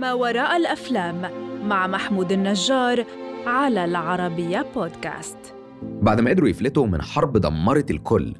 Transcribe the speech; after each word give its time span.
ما 0.00 0.12
وراء 0.12 0.56
الأفلام 0.56 1.30
مع 1.64 1.86
محمود 1.86 2.32
النجار 2.32 3.04
على 3.46 3.84
العربية 3.84 4.66
بودكاست 4.74 5.54
بعد 5.82 6.20
ما 6.20 6.30
قدروا 6.30 6.48
يفلتوا 6.48 6.86
من 6.86 7.02
حرب 7.02 7.36
دمرت 7.36 7.90
الكل 7.90 8.34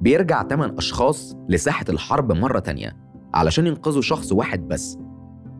بيرجع 0.00 0.42
تمن 0.42 0.76
أشخاص 0.78 1.36
لساحة 1.48 1.84
الحرب 1.88 2.32
مرة 2.32 2.58
تانية 2.58 2.96
علشان 3.34 3.66
ينقذوا 3.66 4.02
شخص 4.02 4.32
واحد 4.32 4.68
بس 4.68 4.98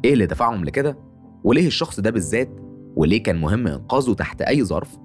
إيه 0.05 0.13
اللي 0.13 0.27
دفعهم 0.27 0.65
لكده؟ 0.65 0.99
وليه 1.45 1.67
الشخص 1.67 2.01
ده 2.01 2.11
بالذات؟ 2.11 2.61
وليه 2.97 3.23
كان 3.23 3.41
مهم 3.41 3.67
إنقاذه 3.67 4.13
تحت 4.13 4.43
أي 4.43 4.65
ظرف؟ 4.65 4.99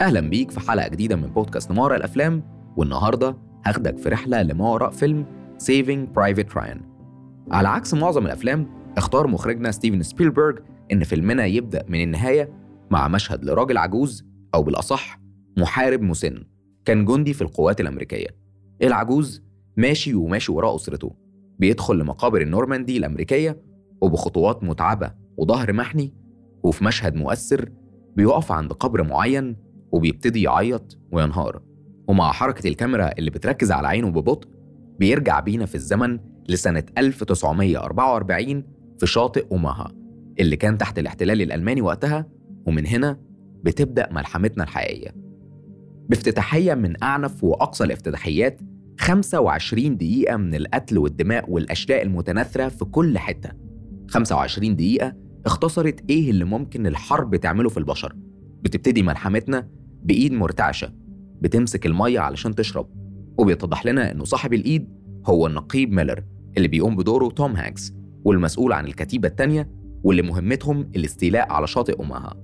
أهلا 0.00 0.20
بيك 0.20 0.50
في 0.50 0.60
حلقة 0.70 0.88
جديدة 0.88 1.16
من 1.16 1.26
بودكاست 1.26 1.72
ما 1.72 1.82
وراء 1.82 1.96
الأفلام 1.98 2.42
والنهاردة 2.76 3.36
هاخدك 3.66 3.98
في 3.98 4.08
رحلة 4.08 4.42
لما 4.42 4.68
وراء 4.70 4.90
فيلم 4.90 5.24
Saving 5.62 6.18
Private 6.20 6.54
Ryan 6.60 6.78
على 7.50 7.68
عكس 7.68 7.94
معظم 7.94 8.26
الأفلام 8.26 8.79
اختار 8.96 9.26
مخرجنا 9.26 9.70
ستيفن 9.70 10.02
سبيلبرج 10.02 10.58
إن 10.92 11.04
فيلمنا 11.04 11.46
يبدأ 11.46 11.84
من 11.88 12.02
النهاية 12.02 12.52
مع 12.90 13.08
مشهد 13.08 13.44
لراجل 13.44 13.78
عجوز 13.78 14.24
أو 14.54 14.62
بالأصح 14.62 15.20
محارب 15.58 16.02
مسن 16.02 16.44
كان 16.84 17.04
جندي 17.04 17.32
في 17.34 17.42
القوات 17.42 17.80
الأمريكية. 17.80 18.26
العجوز 18.82 19.42
ماشي 19.76 20.14
وماشي 20.14 20.52
وراء 20.52 20.76
أسرته. 20.76 21.14
بيدخل 21.58 21.98
لمقابر 21.98 22.40
النورماندي 22.40 22.96
الأمريكية 22.96 23.62
وبخطوات 24.00 24.64
متعبة 24.64 25.12
وظهر 25.36 25.72
محني 25.72 26.14
وفي 26.62 26.84
مشهد 26.84 27.14
مؤثر 27.14 27.70
بيقف 28.16 28.52
عند 28.52 28.72
قبر 28.72 29.02
معين 29.02 29.56
وبيبتدي 29.92 30.42
يعيط 30.42 30.98
وينهار. 31.12 31.62
ومع 32.08 32.32
حركة 32.32 32.68
الكاميرا 32.68 33.10
اللي 33.18 33.30
بتركز 33.30 33.72
على 33.72 33.88
عينه 33.88 34.10
ببطء 34.10 34.48
بيرجع 34.98 35.40
بينا 35.40 35.66
في 35.66 35.74
الزمن 35.74 36.18
لسنة 36.48 36.84
1944 36.98 38.64
في 39.00 39.06
شاطئ 39.06 39.46
أوماها 39.52 39.92
اللي 40.40 40.56
كان 40.56 40.78
تحت 40.78 40.98
الاحتلال 40.98 41.42
الألماني 41.42 41.82
وقتها 41.82 42.26
ومن 42.66 42.86
هنا 42.86 43.20
بتبدأ 43.64 44.08
ملحمتنا 44.12 44.64
الحقيقية. 44.64 45.14
بافتتاحية 46.08 46.74
من 46.74 47.02
أعنف 47.02 47.44
وأقصى 47.44 47.84
الافتتاحيات 47.84 48.60
25 48.98 49.96
دقيقة 49.96 50.36
من 50.36 50.54
القتل 50.54 50.98
والدماء 50.98 51.50
والأشلاء 51.50 52.02
المتناثرة 52.02 52.68
في 52.68 52.84
كل 52.84 53.18
حتة. 53.18 53.50
25 54.08 54.76
دقيقة 54.76 55.16
اختصرت 55.46 56.10
إيه 56.10 56.30
اللي 56.30 56.44
ممكن 56.44 56.86
الحرب 56.86 57.36
تعمله 57.36 57.68
في 57.68 57.76
البشر. 57.78 58.16
بتبتدي 58.62 59.02
ملحمتنا 59.02 59.68
بإيد 60.02 60.32
مرتعشة 60.32 60.92
بتمسك 61.40 61.86
المية 61.86 62.20
علشان 62.20 62.54
تشرب 62.54 62.88
وبيتضح 63.38 63.86
لنا 63.86 64.12
إنه 64.12 64.24
صاحب 64.24 64.54
الإيد 64.54 64.88
هو 65.26 65.46
النقيب 65.46 65.92
ميلر 65.92 66.24
اللي 66.56 66.68
بيقوم 66.68 66.96
بدوره 66.96 67.28
توم 67.28 67.56
هانكس. 67.56 67.99
والمسؤول 68.24 68.72
عن 68.72 68.86
الكتيبة 68.86 69.28
التانية 69.28 69.70
واللي 70.04 70.22
مهمتهم 70.22 70.90
الاستيلاء 70.96 71.52
على 71.52 71.66
شاطئ 71.66 71.98
أوماها 71.98 72.34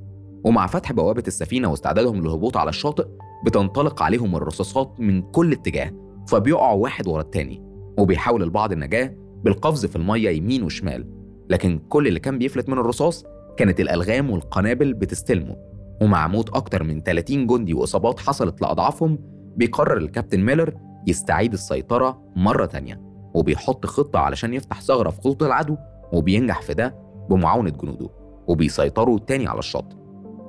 ومع 0.44 0.66
فتح 0.66 0.92
بوابة 0.92 1.22
السفينة 1.26 1.70
واستعدادهم 1.70 2.20
للهبوط 2.20 2.56
على 2.56 2.68
الشاطئ 2.68 3.06
بتنطلق 3.46 4.02
عليهم 4.02 4.36
الرصاصات 4.36 5.00
من 5.00 5.22
كل 5.22 5.52
اتجاه 5.52 5.92
فبيقعوا 6.28 6.82
واحد 6.82 7.08
ورا 7.08 7.20
التاني 7.20 7.62
وبيحاول 7.98 8.42
البعض 8.42 8.72
النجاة 8.72 9.14
بالقفز 9.44 9.86
في 9.86 9.96
المية 9.96 10.30
يمين 10.30 10.62
وشمال. 10.62 11.06
لكن 11.50 11.78
كل 11.88 12.06
اللي 12.06 12.20
كان 12.20 12.38
بيفلت 12.38 12.68
من 12.68 12.78
الرصاص 12.78 13.24
كانت 13.56 13.80
الألغام 13.80 14.30
والقنابل 14.30 14.94
بتستلمه. 14.94 15.56
ومع 16.02 16.28
موت 16.28 16.48
أكتر 16.48 16.82
من 16.82 17.02
30 17.02 17.46
جندي 17.46 17.74
وإصابات 17.74 18.20
حصلت 18.20 18.62
لأضعافهم 18.62 19.18
بيقرر 19.56 19.96
الكابتن 19.96 20.40
ميلر 20.40 20.74
يستعيد 21.06 21.52
السيطرة 21.52 22.22
مرة 22.36 22.66
تانية. 22.66 23.00
وبيحط 23.36 23.86
خطة 23.86 24.18
علشان 24.18 24.54
يفتح 24.54 24.80
ثغرة 24.80 25.10
في 25.10 25.20
خطوط 25.20 25.42
العدو 25.42 25.76
وبينجح 26.12 26.62
في 26.62 26.74
ده 26.74 26.94
بمعاونة 27.30 27.70
جنوده 27.70 28.08
وبيسيطروا 28.46 29.18
تاني 29.18 29.46
على 29.46 29.58
الشط. 29.58 29.96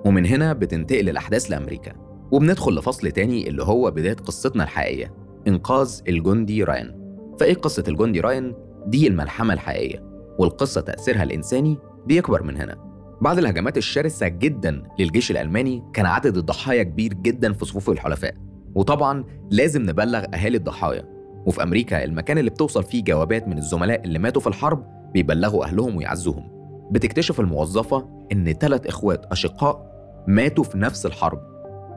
ومن 0.05 0.25
هنا 0.25 0.53
بتنتقل 0.53 1.09
الأحداث 1.09 1.51
لأمريكا. 1.51 1.93
وبندخل 2.31 2.75
لفصل 2.75 3.11
تاني 3.11 3.49
اللي 3.49 3.63
هو 3.63 3.91
بداية 3.91 4.13
قصتنا 4.15 4.63
الحقيقية 4.63 5.13
إنقاذ 5.47 6.01
الجندي 6.07 6.63
راين. 6.63 7.17
فإيه 7.39 7.53
قصة 7.53 7.83
الجندي 7.87 8.19
راين؟ 8.19 8.53
دي 8.85 9.07
الملحمة 9.07 9.53
الحقيقية 9.53 10.03
والقصة 10.39 10.81
تأثيرها 10.81 11.23
الإنساني 11.23 11.77
بيكبر 12.05 12.43
من 12.43 12.57
هنا. 12.57 12.77
بعد 13.21 13.37
الهجمات 13.37 13.77
الشرسة 13.77 14.27
جدا 14.27 14.83
للجيش 14.99 15.31
الألماني 15.31 15.83
كان 15.93 16.05
عدد 16.05 16.37
الضحايا 16.37 16.83
كبير 16.83 17.13
جدا 17.13 17.53
في 17.53 17.65
صفوف 17.65 17.89
الحلفاء. 17.89 18.33
وطبعا 18.75 19.23
لازم 19.51 19.81
نبلغ 19.81 20.23
أهالي 20.33 20.57
الضحايا. 20.57 21.16
وفي 21.47 21.63
أمريكا 21.63 22.03
المكان 22.03 22.37
اللي 22.37 22.49
بتوصل 22.49 22.83
فيه 22.83 23.03
جوابات 23.03 23.47
من 23.47 23.57
الزملاء 23.57 24.03
اللي 24.05 24.19
ماتوا 24.19 24.41
في 24.41 24.47
الحرب 24.47 24.83
بيبلغوا 25.13 25.65
أهلهم 25.65 25.95
ويعزوهم 25.95 26.43
بتكتشف 26.91 27.39
الموظفة 27.39 28.09
إن 28.31 28.53
ثلاث 28.53 28.87
إخوات 28.87 29.25
أشقاء 29.25 29.87
ماتوا 30.27 30.63
في 30.63 30.77
نفس 30.77 31.05
الحرب 31.05 31.39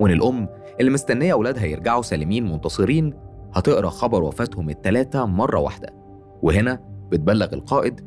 وإن 0.01 0.13
الأم 0.13 0.49
اللي 0.81 0.91
مستنية 0.91 1.33
أولادها 1.33 1.65
يرجعوا 1.65 2.03
سالمين 2.03 2.53
منتصرين 2.53 3.15
هتقرأ 3.55 3.89
خبر 3.89 4.23
وفاتهم 4.23 4.71
التلاتة 4.71 5.27
مرة 5.27 5.61
واحدة. 5.61 5.89
وهنا 6.43 6.81
بتبلغ 7.11 7.55
القائد 7.55 8.01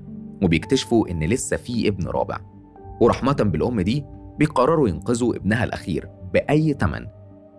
وبيكتشفوا 0.44 1.10
إن 1.10 1.24
لسه 1.24 1.58
في 1.58 1.88
ابن 1.88 2.08
رابع. 2.08 2.40
ورحمة 3.02 3.34
بالأم 3.34 3.82
دي 3.82 4.06
بيقرروا 4.40 4.90
ينقذوا 4.90 5.36
ابنها 5.36 5.64
الأخير 5.64 6.10
بأي 6.34 6.74
تمن. 6.74 7.08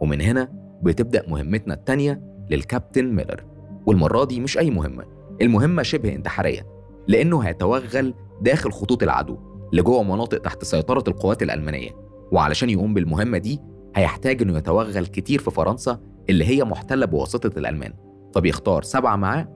ومن 0.01 0.21
هنا 0.21 0.49
بتبدأ 0.83 1.22
مهمتنا 1.28 1.75
التانية 1.75 2.22
للكابتن 2.51 3.05
ميلر. 3.05 3.45
والمرة 3.87 4.25
دي 4.25 4.41
مش 4.41 4.59
أي 4.59 4.71
مهمة. 4.71 5.05
المهمة 5.43 5.83
شبه 5.83 6.15
انتحارية 6.15 6.67
لأنه 7.09 7.41
هيتوغل 7.41 8.15
داخل 8.41 8.72
خطوط 8.72 9.03
العدو 9.03 9.39
لجوه 9.72 10.03
مناطق 10.03 10.39
تحت 10.39 10.65
سيطرة 10.65 11.05
القوات 11.09 11.43
الألمانية. 11.43 11.91
وعلشان 12.33 12.71
يقوم 12.71 12.95
بالمهمة 12.95 13.39
دي 13.39 13.61
هيحتاج 13.97 14.43
إنه 14.43 14.59
يتوغل 14.59 15.06
كتير 15.06 15.41
في 15.41 15.50
فرنسا 15.50 16.00
اللي 16.31 16.45
هي 16.45 16.65
محتلة 16.65 17.06
بواسطة 17.06 17.59
الألمان. 17.59 17.93
فبيختار 18.34 18.83
سبعة 18.83 19.17
معاه 19.17 19.49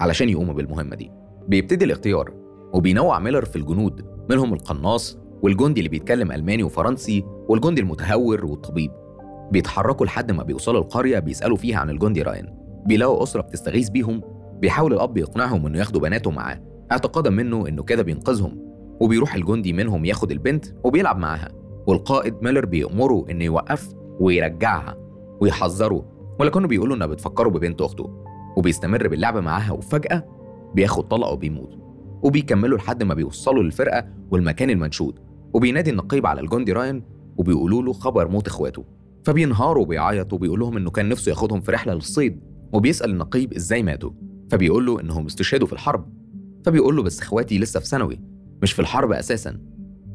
علشان 0.00 0.28
يقوموا 0.28 0.54
بالمهمة 0.54 0.96
دي. 0.96 1.10
بيبتدي 1.48 1.84
الاختيار 1.84 2.32
وبينوع 2.72 3.18
ميلر 3.18 3.44
في 3.44 3.56
الجنود 3.56 4.06
منهم 4.30 4.54
القناص 4.54 5.18
والجندي 5.42 5.80
اللي 5.80 5.88
بيتكلم 5.88 6.32
ألماني 6.32 6.62
وفرنسي 6.62 7.24
والجندي 7.48 7.80
المتهور 7.80 8.44
والطبيب. 8.44 8.90
بيتحركوا 9.52 10.06
لحد 10.06 10.32
ما 10.32 10.42
بيوصلوا 10.42 10.80
القرية 10.80 11.18
بيسألوا 11.18 11.56
فيها 11.56 11.78
عن 11.78 11.90
الجندي 11.90 12.22
راين. 12.22 12.65
بيلاقوا 12.86 13.22
أسرة 13.22 13.40
بتستغيث 13.40 13.88
بيهم 13.88 14.22
بيحاول 14.60 14.92
الأب 14.92 15.16
يقنعهم 15.16 15.66
إنه 15.66 15.78
ياخدوا 15.78 16.00
بناته 16.00 16.30
معاه. 16.30 16.60
اعتقادا 16.92 17.30
منه 17.30 17.68
إنه 17.68 17.82
كده 17.82 18.02
بينقذهم 18.02 18.58
وبيروح 19.00 19.34
الجندي 19.34 19.72
منهم 19.72 20.04
ياخد 20.04 20.30
البنت 20.30 20.66
وبيلعب 20.84 21.18
معاها. 21.18 21.48
والقائد 21.86 22.34
ميلر 22.42 22.66
بيأمره 22.66 23.24
إنه 23.30 23.44
يوقف 23.44 23.94
ويرجعها 24.20 24.96
ويحذره. 25.40 26.04
ولكنه 26.40 26.68
بيقولوا 26.68 26.96
إنها 26.96 27.06
بتفكروا 27.06 27.52
ببنت 27.52 27.80
أخته 27.80 28.24
وبيستمر 28.56 29.08
باللعب 29.08 29.36
معاها 29.36 29.72
وفجأة 29.72 30.24
بياخد 30.74 31.08
طلقة 31.08 31.32
وبيموت. 31.32 31.78
وبيكملوا 32.22 32.78
لحد 32.78 33.02
ما 33.02 33.14
بيوصلوا 33.14 33.62
للفرقة 33.62 34.04
والمكان 34.30 34.70
المنشود. 34.70 35.18
وبينادي 35.54 35.90
النقيب 35.90 36.26
على 36.26 36.40
الجندي 36.40 36.72
راين 36.72 37.02
وبيقولوا 37.36 37.82
له 37.82 37.92
خبر 37.92 38.28
موت 38.28 38.46
إخواته. 38.46 38.84
فبينهار 39.24 39.78
وبيعيط 39.78 40.32
وبيقول 40.32 40.60
لهم 40.60 40.76
إنه 40.76 40.90
كان 40.90 41.08
نفسه 41.08 41.30
ياخدهم 41.30 41.60
في 41.60 41.72
رحلة 41.72 41.94
للصيد. 41.94 42.40
وبيسأل 42.72 43.10
النقيب 43.10 43.52
إزاي 43.52 43.82
ماتوا 43.82 44.10
فبيقول 44.50 44.86
له 44.86 45.00
إنهم 45.00 45.26
استشهدوا 45.26 45.66
في 45.66 45.72
الحرب. 45.72 46.12
فبيقول 46.64 46.96
له 46.96 47.02
بس 47.02 47.20
إخواتي 47.22 47.58
لسه 47.58 47.80
في 47.80 47.86
ثانوي 47.86 48.20
مش 48.62 48.72
في 48.72 48.78
الحرب 48.78 49.12
أساسا. 49.12 49.58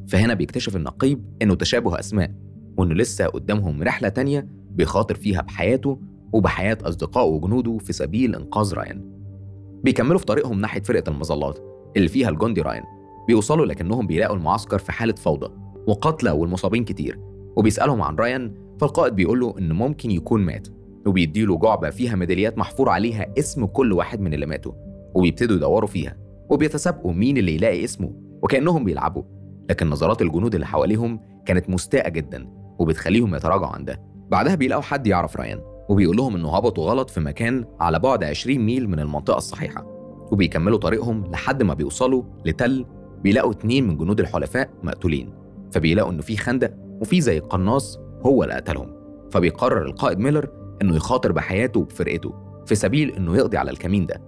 فهنا 0.07 0.33
بيكتشف 0.33 0.75
النقيب 0.75 1.25
إنه 1.41 1.55
تشابه 1.55 1.99
أسماء 1.99 2.31
وإنه 2.77 2.93
لسه 2.93 3.25
قدامهم 3.25 3.83
رحلة 3.83 4.09
تانية 4.09 4.47
بيخاطر 4.71 5.15
فيها 5.15 5.41
بحياته 5.41 5.99
وبحياة 6.33 6.77
أصدقائه 6.81 7.27
وجنوده 7.27 7.77
في 7.77 7.93
سبيل 7.93 8.35
إنقاذ 8.35 8.73
راين. 8.73 9.11
بيكملوا 9.83 10.17
في 10.19 10.25
طريقهم 10.25 10.61
ناحية 10.61 10.81
فرقة 10.81 11.09
المظلات 11.09 11.59
اللي 11.97 12.07
فيها 12.07 12.29
الجندي 12.29 12.61
راين. 12.61 12.83
بيوصلوا 13.27 13.65
لكنهم 13.65 14.07
بيلاقوا 14.07 14.35
المعسكر 14.35 14.77
في 14.77 14.91
حالة 14.91 15.13
فوضى 15.13 15.53
وقتلى 15.87 16.31
والمصابين 16.31 16.85
كتير. 16.85 17.19
وبيسألهم 17.55 18.01
عن 18.01 18.15
راين 18.15 18.55
فالقائد 18.81 19.15
بيقول 19.15 19.39
له 19.39 19.55
إن 19.59 19.71
ممكن 19.71 20.11
يكون 20.11 20.41
مات. 20.41 20.67
وبيديله 21.05 21.57
جعبة 21.57 21.89
فيها 21.89 22.15
ميداليات 22.15 22.57
محفور 22.57 22.89
عليها 22.89 23.33
اسم 23.39 23.65
كل 23.65 23.93
واحد 23.93 24.21
من 24.21 24.33
اللي 24.33 24.45
ماتوا 24.45 24.73
وبيبتدوا 25.15 25.55
يدوروا 25.55 25.87
فيها 25.89 26.17
وبيتسابقوا 26.49 27.13
مين 27.13 27.37
اللي 27.37 27.55
يلاقي 27.55 27.83
اسمه 27.83 28.13
وكأنهم 28.41 28.83
بيلعبوا. 28.83 29.23
لكن 29.69 29.89
نظرات 29.89 30.21
الجنود 30.21 30.53
اللي 30.53 30.65
حواليهم 30.65 31.19
كانت 31.45 31.69
مستاءة 31.69 32.09
جدا 32.09 32.47
وبتخليهم 32.79 33.35
يتراجعوا 33.35 33.75
عن 33.75 33.85
ده. 33.85 34.01
بعدها 34.29 34.55
بيلاقوا 34.55 34.83
حد 34.83 35.07
يعرف 35.07 35.37
رايان 35.37 35.59
وبيقول 35.89 36.17
لهم 36.17 36.35
إنه 36.35 36.55
هبطوا 36.57 36.89
غلط 36.89 37.09
في 37.09 37.19
مكان 37.19 37.65
على 37.79 37.99
بعد 37.99 38.23
20 38.23 38.59
ميل 38.59 38.89
من 38.89 38.99
المنطقة 38.99 39.37
الصحيحة. 39.37 39.85
وبيكملوا 40.31 40.77
طريقهم 40.77 41.31
لحد 41.31 41.63
ما 41.63 41.73
بيوصلوا 41.73 42.23
لتل 42.45 42.85
بيلاقوا 43.23 43.51
اتنين 43.51 43.87
من 43.87 43.97
جنود 43.97 44.19
الحلفاء 44.19 44.69
مقتولين. 44.83 45.33
فبيلاقوا 45.71 46.11
إنه 46.11 46.21
في 46.21 46.37
خندق 46.37 46.73
وفي 47.01 47.21
زي 47.21 47.39
قناص 47.39 47.99
هو 48.25 48.43
اللي 48.43 48.53
قتلهم. 48.55 48.93
فبيقرر 49.31 49.85
القائد 49.85 50.19
ميلر 50.19 50.49
إنه 50.81 50.95
يخاطر 50.95 51.31
بحياته 51.31 51.79
وبفرقته 51.79 52.33
في 52.65 52.75
سبيل 52.75 53.11
إنه 53.11 53.37
يقضي 53.37 53.57
على 53.57 53.71
الكمين 53.71 54.05
ده. 54.05 54.21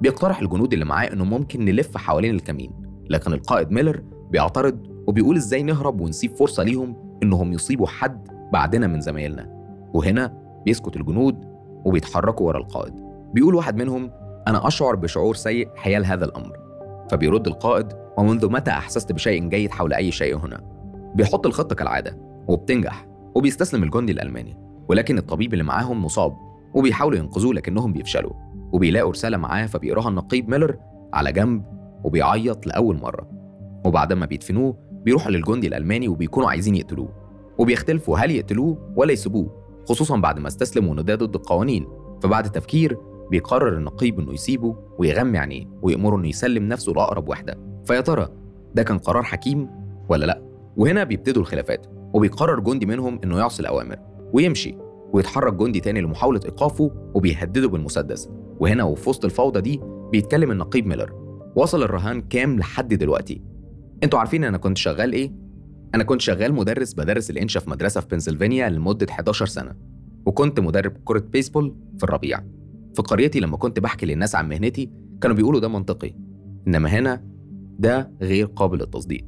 بيقترح 0.00 0.40
الجنود 0.40 0.72
اللي 0.72 0.84
معاه 0.84 1.06
إنه 1.06 1.24
ممكن 1.24 1.64
نلف 1.64 1.96
حوالين 1.96 2.34
الكمين 2.34 2.72
لكن 3.10 3.32
القائد 3.32 3.70
ميلر 3.70 4.02
بيعترض 4.30 4.86
وبيقول 5.06 5.36
إزاي 5.36 5.62
نهرب 5.62 6.00
ونسيب 6.00 6.34
فرصة 6.36 6.62
ليهم 6.62 7.18
إنهم 7.22 7.52
يصيبوا 7.52 7.86
حد 7.86 8.28
بعدنا 8.52 8.86
من 8.86 9.00
زمايلنا. 9.00 9.48
وهنا 9.94 10.42
بيسكت 10.66 10.96
الجنود 10.96 11.44
وبيتحركوا 11.84 12.46
ورا 12.46 12.58
القائد. 12.58 12.94
بيقول 13.34 13.54
واحد 13.54 13.76
منهم 13.76 14.10
أنا 14.48 14.66
أشعر 14.66 14.96
بشعور 14.96 15.34
سيء 15.34 15.68
حيال 15.76 16.06
هذا 16.06 16.24
الأمر. 16.24 16.56
فبيرد 17.10 17.46
القائد 17.46 17.86
ومنذ 18.18 18.50
متى 18.50 18.70
أحسست 18.70 19.12
بشيء 19.12 19.48
جيد 19.48 19.70
حول 19.70 19.92
أي 19.92 20.12
شيء 20.12 20.36
هنا؟ 20.36 20.60
بيحط 21.14 21.46
الخطة 21.46 21.74
كالعادة 21.74 22.18
وبتنجح 22.48 23.06
وبيستسلم 23.34 23.82
الجندي 23.82 24.12
الألماني. 24.12 24.67
ولكن 24.88 25.18
الطبيب 25.18 25.52
اللي 25.52 25.64
معاهم 25.64 26.04
مصاب 26.04 26.36
وبيحاولوا 26.74 27.18
ينقذوه 27.18 27.54
لكنهم 27.54 27.92
بيفشلوا 27.92 28.32
وبيلاقوا 28.72 29.10
رسالة 29.10 29.36
معاه 29.36 29.66
فبيقراها 29.66 30.08
النقيب 30.08 30.48
ميلر 30.48 30.76
على 31.12 31.32
جنب 31.32 31.64
وبيعيط 32.04 32.66
لأول 32.66 33.00
مرة. 33.00 33.30
وبعد 33.84 34.12
ما 34.12 34.26
بيدفنوه 34.26 34.76
بيروحوا 35.04 35.30
للجندي 35.30 35.66
الألماني 35.66 36.08
وبيكونوا 36.08 36.50
عايزين 36.50 36.74
يقتلوه. 36.74 37.08
وبيختلفوا 37.58 38.18
هل 38.18 38.30
يقتلوه 38.30 38.92
ولا 38.96 39.12
يسيبوه 39.12 39.64
خصوصا 39.88 40.16
بعد 40.16 40.38
ما 40.38 40.48
استسلم 40.48 40.88
وإنه 40.88 41.02
ده 41.02 41.14
ضد 41.14 41.34
القوانين. 41.34 41.86
فبعد 42.22 42.50
تفكير 42.50 42.98
بيقرر 43.30 43.76
النقيب 43.76 44.20
إنه 44.20 44.32
يسيبه 44.32 44.76
ويغمي 44.98 45.38
عينيه 45.38 45.64
ويأمره 45.82 46.16
إنه 46.16 46.28
يسلم 46.28 46.68
نفسه 46.68 46.92
لأقرب 46.92 47.28
وحدة. 47.28 47.58
فيا 47.84 48.00
ترى 48.00 48.28
ده 48.74 48.82
كان 48.82 48.98
قرار 48.98 49.22
حكيم 49.22 49.70
ولا 50.08 50.26
لأ؟ 50.26 50.42
وهنا 50.76 51.04
بيبتدوا 51.04 51.42
الخلافات 51.42 51.86
وبيقرر 52.14 52.60
جندي 52.60 52.86
منهم 52.86 53.20
إنه 53.24 53.38
يعصي 53.38 53.62
الأوامر. 53.62 54.07
ويمشي 54.32 54.76
ويتحرك 55.12 55.54
جندي 55.54 55.80
تاني 55.80 56.00
لمحاولة 56.00 56.40
إيقافه 56.44 56.90
وبيهدده 57.14 57.68
بالمسدس. 57.68 58.28
وهنا 58.60 58.84
وفي 58.84 59.10
وسط 59.10 59.24
الفوضى 59.24 59.60
دي 59.60 59.80
بيتكلم 60.12 60.50
النقيب 60.50 60.86
ميلر. 60.86 61.12
وصل 61.56 61.82
الرهان 61.82 62.20
كام 62.20 62.58
لحد 62.58 62.94
دلوقتي؟ 62.94 63.42
أنتوا 64.02 64.18
عارفين 64.18 64.44
أنا 64.44 64.58
كنت 64.58 64.78
شغال 64.78 65.12
إيه؟ 65.12 65.32
أنا 65.94 66.04
كنت 66.04 66.20
شغال 66.20 66.54
مدرس 66.54 66.94
بدرس 66.94 67.30
الانشا 67.30 67.60
في 67.60 67.70
مدرسة 67.70 68.00
في 68.00 68.06
بنسلفانيا 68.10 68.68
لمدة 68.68 69.06
11 69.10 69.46
سنة. 69.46 69.74
وكنت 70.26 70.60
مدرب 70.60 70.92
كرة 71.04 71.24
بيسبول 71.32 71.76
في 71.98 72.04
الربيع. 72.04 72.40
في 72.94 73.02
قريتي 73.02 73.40
لما 73.40 73.56
كنت 73.56 73.80
بحكي 73.80 74.06
للناس 74.06 74.34
عن 74.34 74.48
مهنتي 74.48 74.90
كانوا 75.20 75.36
بيقولوا 75.36 75.60
ده 75.60 75.68
منطقي. 75.68 76.14
إنما 76.66 76.88
هنا 76.88 77.24
ده 77.78 78.12
غير 78.20 78.46
قابل 78.46 78.78
للتصديق. 78.78 79.26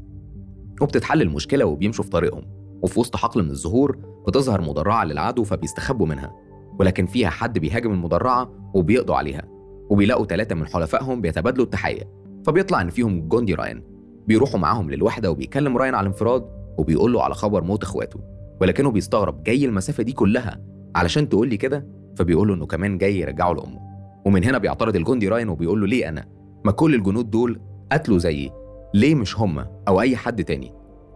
وبتتحل 0.83 1.23
المشكلة 1.23 1.65
وبيمشوا 1.65 2.05
في 2.05 2.11
طريقهم. 2.11 2.45
وفي 2.83 3.01
وسط 3.01 3.17
حقل 3.17 3.43
من 3.43 3.51
الزهور 3.51 3.99
بتظهر 4.27 4.61
مدرعة 4.61 5.05
للعدو 5.05 5.45
فبيستخبوا 5.45 6.07
منها 6.07 6.37
ولكن 6.79 7.07
فيها 7.07 7.31
حد 7.31 7.59
بيهاجم 7.59 7.93
المدرعة 7.93 8.51
وبيقضوا 8.75 9.17
عليها 9.17 9.43
وبيلاقوا 9.91 10.27
ثلاثة 10.27 10.55
من 10.55 10.67
حلفائهم 10.67 11.21
بيتبادلوا 11.21 11.65
التحية 11.65 12.11
فبيطلع 12.47 12.81
إن 12.81 12.91
فيهم 12.91 13.29
جندي 13.29 13.55
راين 13.55 13.83
بيروحوا 14.27 14.61
معاهم 14.61 14.91
للوحدة 14.91 15.31
وبيكلم 15.31 15.77
راين 15.77 15.95
على 15.95 16.07
الانفراد 16.07 16.47
وبيقول 16.79 17.13
له 17.13 17.23
على 17.23 17.35
خبر 17.35 17.65
موت 17.65 17.83
إخواته 17.83 18.21
ولكنه 18.61 18.91
بيستغرب 18.91 19.43
جاي 19.43 19.65
المسافة 19.65 20.03
دي 20.03 20.13
كلها 20.13 20.61
علشان 20.97 21.29
تقول 21.29 21.49
لي 21.49 21.57
كده؟ 21.57 21.87
فبيقول 22.17 22.49
له 22.49 22.55
إنه 22.55 22.67
كمان 22.67 22.99
جاي 22.99 23.19
يرجعه 23.21 23.53
لأمه 23.53 23.81
ومن 24.27 24.45
هنا 24.45 24.59
بيعترض 24.59 24.97
الجندي 24.97 25.29
راين 25.29 25.49
وبيقول 25.49 25.81
له 25.81 25.87
ليه 25.87 26.09
أنا؟ 26.09 26.27
ما 26.65 26.73
كل 26.73 26.95
الجنود 26.95 27.31
دول 27.31 27.61
قتلوا 27.93 28.19
زيي 28.19 28.51
ليه 28.95 29.15
مش 29.15 29.39
هم 29.39 29.65
أو 29.89 30.01
أي 30.01 30.17
حد 30.17 30.45
تاني؟ 30.45 30.73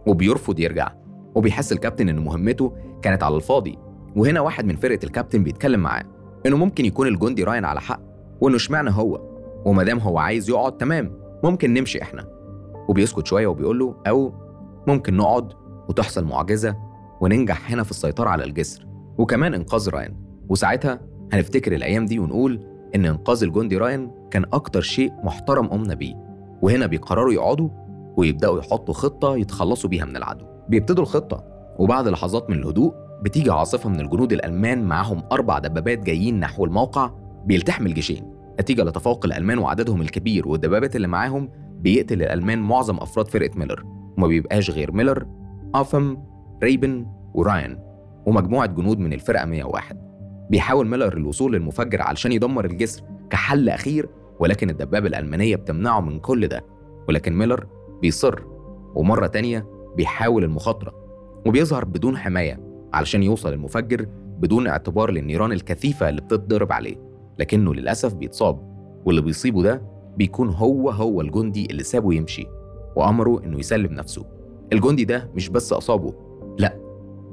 وبيرفض 0.07 0.59
يرجع. 0.59 0.91
وبيحس 1.35 1.71
الكابتن 1.71 2.09
إن 2.09 2.19
مهمته 2.19 2.73
كانت 3.01 3.23
على 3.23 3.35
الفاضي. 3.35 3.77
وهنا 4.15 4.41
واحد 4.41 4.65
من 4.65 4.75
فرقة 4.75 4.99
الكابتن 5.03 5.43
بيتكلم 5.43 5.79
معاه 5.79 6.03
إنه 6.45 6.57
ممكن 6.57 6.85
يكون 6.85 7.07
الجندي 7.07 7.43
راين 7.43 7.65
على 7.65 7.81
حق 7.81 7.99
وإنه 8.41 8.55
اشمعنى 8.55 8.89
هو؟ 8.89 9.21
وما 9.65 9.83
دام 9.83 9.99
هو 9.99 10.17
عايز 10.17 10.49
يقعد 10.49 10.77
تمام 10.77 11.11
ممكن 11.43 11.73
نمشي 11.73 12.01
إحنا. 12.01 12.27
وبيسكت 12.87 13.27
شوية 13.27 13.47
وبيقول 13.47 13.79
له 13.79 13.95
أو 14.07 14.33
ممكن 14.87 15.17
نقعد 15.17 15.53
وتحصل 15.89 16.25
معجزة 16.25 16.75
وننجح 17.21 17.71
هنا 17.71 17.83
في 17.83 17.91
السيطرة 17.91 18.29
على 18.29 18.43
الجسر. 18.43 18.85
وكمان 19.17 19.53
إنقاذ 19.53 19.89
راين. 19.89 20.15
وساعتها 20.49 20.99
هنفتكر 21.33 21.75
الأيام 21.75 22.05
دي 22.05 22.19
ونقول 22.19 22.67
إن 22.95 23.05
إنقاذ 23.05 23.43
الجندي 23.43 23.77
راين 23.77 24.11
كان 24.31 24.45
أكتر 24.53 24.81
شيء 24.81 25.13
محترم 25.23 25.67
قمنا 25.67 25.93
بيه. 25.93 26.15
وهنا 26.61 26.85
بيقرروا 26.85 27.33
يقعدوا 27.33 27.69
ويبدأوا 28.17 28.59
يحطوا 28.59 28.93
خطة 28.93 29.37
يتخلصوا 29.37 29.89
بيها 29.89 30.05
من 30.05 30.15
العدو. 30.15 30.54
بيبتدوا 30.69 31.03
الخطة 31.03 31.43
وبعد 31.79 32.07
لحظات 32.07 32.49
من 32.49 32.59
الهدوء 32.59 32.93
بتيجي 33.21 33.51
عاصفة 33.51 33.89
من 33.89 33.99
الجنود 33.99 34.33
الألمان 34.33 34.83
معاهم 34.83 35.23
أربع 35.31 35.59
دبابات 35.59 35.99
جايين 35.99 36.39
نحو 36.39 36.65
الموقع 36.65 37.11
بيلتحم 37.45 37.85
الجيشين. 37.85 38.35
نتيجة 38.59 38.83
لتفوق 38.83 39.25
الألمان 39.25 39.57
وعددهم 39.57 40.01
الكبير 40.01 40.47
والدبابات 40.47 40.95
اللي 40.95 41.07
معاهم 41.07 41.49
بيقتل 41.79 42.21
الألمان 42.23 42.59
معظم 42.59 42.97
أفراد 42.97 43.27
فرقة 43.27 43.59
ميلر. 43.59 43.83
وما 44.17 44.27
بيبقاش 44.27 44.71
غير 44.71 44.91
ميلر 44.91 45.25
افم 45.75 46.17
ريبن 46.63 47.05
وراين 47.33 47.79
ومجموعة 48.25 48.65
جنود 48.67 48.99
من 48.99 49.13
الفرقة 49.13 49.45
101 49.45 49.97
بيحاول 50.49 50.87
ميلر 50.87 51.17
الوصول 51.17 51.53
للمفجر 51.53 52.01
علشان 52.01 52.31
يدمر 52.31 52.65
الجسر 52.65 53.03
كحل 53.29 53.69
أخير 53.69 54.09
ولكن 54.39 54.69
الدبابة 54.69 55.07
الألمانية 55.07 55.55
بتمنعه 55.55 55.99
من 55.99 56.19
كل 56.19 56.47
ده. 56.47 56.65
ولكن 57.09 57.33
ميلر 57.33 57.67
بيصر 58.01 58.39
ومرة 58.95 59.27
تانية 59.27 59.74
بيحاول 59.97 60.43
المخاطرة 60.43 60.93
وبيظهر 61.47 61.85
بدون 61.85 62.17
حماية 62.17 62.59
علشان 62.93 63.23
يوصل 63.23 63.53
المفجر 63.53 64.05
بدون 64.39 64.67
اعتبار 64.67 65.11
للنيران 65.11 65.51
الكثيفة 65.51 66.09
اللي 66.09 66.21
بتتضرب 66.21 66.71
عليه. 66.71 66.95
لكنه 67.39 67.73
للأسف 67.73 68.13
بيتصاب 68.13 68.59
واللي 69.05 69.21
بيصيبه 69.21 69.63
ده 69.63 69.81
بيكون 70.17 70.49
هو 70.49 70.89
هو 70.89 71.21
الجندي 71.21 71.65
اللي 71.65 71.83
سابه 71.83 72.13
يمشي 72.13 72.47
وأمره 72.95 73.43
إنه 73.43 73.59
يسلم 73.59 73.93
نفسه. 73.93 74.25
الجندي 74.73 75.05
ده 75.05 75.29
مش 75.35 75.49
بس 75.49 75.73
أصابه 75.73 76.13
لأ 76.59 76.73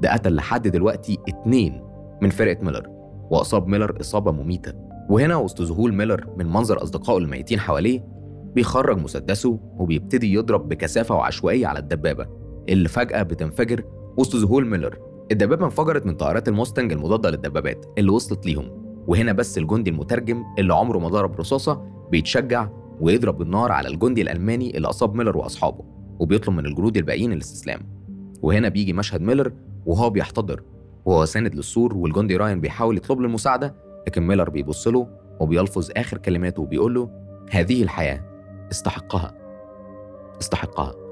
ده 0.01 0.13
قتل 0.13 0.35
لحد 0.35 0.67
دلوقتي 0.67 1.17
اتنين 1.27 1.81
من 2.21 2.29
فرقة 2.29 2.63
ميلر 2.63 2.87
وأصاب 3.31 3.67
ميلر 3.67 3.97
إصابة 4.01 4.31
مميتة. 4.31 4.73
وهنا 5.09 5.35
وسط 5.35 5.61
ذهول 5.61 5.93
ميلر 5.93 6.27
من 6.37 6.45
منظر 6.45 6.83
أصدقائه 6.83 7.17
الميتين 7.17 7.59
حواليه 7.59 8.05
بيخرج 8.55 8.97
مسدسه 8.97 9.59
وبيبتدي 9.77 10.33
يضرب 10.33 10.69
بكثافة 10.69 11.15
وعشوائية 11.15 11.67
على 11.67 11.79
الدبابة. 11.79 12.42
اللي 12.69 12.89
فجأة 12.89 13.23
بتنفجر 13.23 13.83
وسط 14.17 14.35
ذهول 14.35 14.67
ميلر. 14.67 14.97
الدبابة 15.31 15.65
انفجرت 15.65 16.05
من 16.05 16.15
طائرات 16.15 16.47
الموستنج 16.47 16.91
المضادة 16.91 17.29
للدبابات 17.29 17.85
اللي 17.97 18.11
وصلت 18.11 18.45
ليهم. 18.45 18.83
وهنا 19.07 19.33
بس 19.33 19.57
الجندي 19.57 19.89
المترجم 19.89 20.43
اللي 20.59 20.73
عمره 20.73 20.99
ما 20.99 21.07
ضرب 21.07 21.39
رصاصة 21.39 21.81
بيتشجع 22.11 22.69
ويضرب 22.99 23.37
بالنار 23.37 23.71
على 23.71 23.87
الجندي 23.87 24.21
الألماني 24.21 24.77
اللي 24.77 24.89
أصاب 24.89 25.15
ميلر 25.15 25.37
وأصحابه 25.37 25.83
وبيطلب 26.19 26.55
من 26.55 26.65
الجنود 26.65 26.97
الباقيين 26.97 27.33
الاستسلام. 27.33 27.79
وهنا 28.41 28.69
بيجي 28.69 28.93
مشهد 28.93 29.21
ميلر 29.21 29.53
وهو 29.85 30.09
بيحتضر. 30.09 30.63
وهو 31.05 31.25
ساند 31.25 31.55
للسور 31.55 31.97
والجندي 31.97 32.37
راين 32.37 32.61
بيحاول 32.61 32.97
يطلب 32.97 33.19
له 33.19 33.27
المساعدة 33.27 33.75
لكن 34.07 34.27
ميلر 34.27 34.49
بيبص 34.49 34.87
له 34.87 35.07
وبيلفظ 35.39 35.89
آخر 35.97 36.17
كلماته 36.17 36.61
وبيقول 36.61 36.93
له 36.93 37.09
هذه 37.51 37.83
الحياة 37.83 38.23
استحقها. 38.71 39.33
استحقها. 40.41 41.02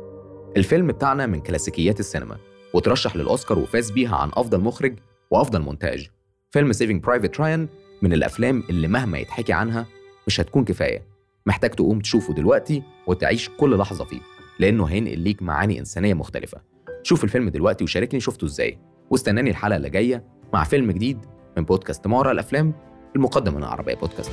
الفيلم 0.58 0.88
بتاعنا 0.88 1.26
من 1.26 1.40
كلاسيكيات 1.40 2.00
السينما 2.00 2.38
وترشح 2.74 3.16
للأوسكار 3.16 3.60
وفاز 3.60 3.92
بيها 3.92 4.16
عن 4.16 4.32
أفضل 4.34 4.60
مخرج 4.60 5.00
وأفضل 5.32 5.62
مونتاج. 5.62 6.10
فيلم 6.52 6.74
Saving 6.74 7.04
Private 7.04 7.40
Ryan 7.40 7.68
من 8.02 8.14
الأفلام 8.14 8.64
اللي 8.70 8.88
مهما 8.88 9.18
يتحكي 9.18 9.54
عنها 9.54 9.86
مش 10.28 10.42
هتكون 10.42 10.66
كفاية. 10.66 11.08
محتاج 11.46 11.70
تقوم 11.70 12.00
تشوفه 12.00 12.34
دلوقتي 12.34 12.84
وتعيش 13.08 13.50
كل 13.50 13.78
لحظة 13.78 14.06
فيه 14.06 14.20
لأنه 14.60 14.86
هينقل 14.86 15.20
ليك 15.20 15.42
معاني 15.42 15.80
إنسانية 15.80 16.14
مختلفة. 16.14 16.62
شوف 17.04 17.24
الفيلم 17.24 17.50
دلوقتي 17.50 17.84
وشاركني 17.84 18.20
شفته 18.20 18.46
إزاي. 18.46 18.80
واستناني 19.10 19.50
الحلقة 19.50 19.78
اللي 19.78 19.90
جاية 19.90 20.24
مع 20.54 20.64
فيلم 20.64 20.92
جديد 20.92 21.26
من 21.58 21.64
بودكاست 21.64 22.08
ما 22.08 22.16
وراء 22.16 22.32
الأفلام 22.32 22.74
المقدم 23.16 23.56
من 23.56 23.64
عربية 23.64 23.96
بودكاست. 23.96 24.32